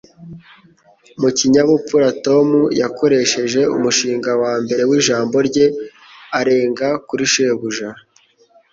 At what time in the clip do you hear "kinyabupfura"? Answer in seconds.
1.37-2.07